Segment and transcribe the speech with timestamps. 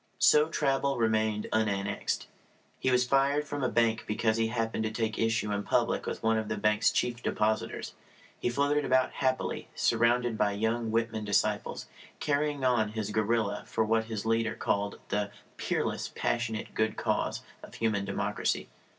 [0.17, 2.25] So Traubel remained unannexed.
[2.79, 6.23] He was fired from a bank because he happened to take issue in public with
[6.23, 7.93] one of the bank's chief depositors.
[8.39, 11.85] He floated about happily, surrounded by young Whitman disciples,
[12.19, 17.75] carrying on his guerrilla for what his leader called the "peerless, passionate, good cause" of
[17.75, 18.69] human democracy.